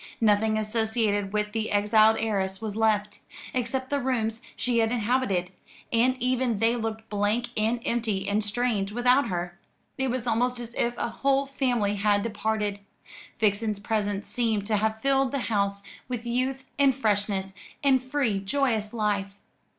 [0.19, 3.19] Nothing associated with the exiled heiress was left,
[3.53, 5.51] except the rooms she had inhabited;
[5.93, 9.59] and even they looked blank and empty and strange without her.
[9.99, 12.79] It was almost as if a whole family had departed.
[13.39, 18.93] Vixen's presence seemed to have filled the house with youth and freshness, and free joyous
[18.95, 19.35] life.